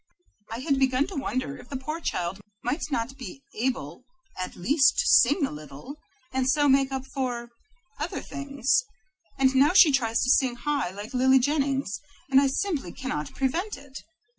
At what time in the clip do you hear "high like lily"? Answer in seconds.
10.55-11.37